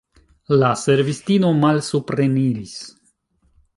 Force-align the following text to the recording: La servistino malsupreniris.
La 0.61 0.69
servistino 0.83 1.51
malsupreniris. 1.59 2.77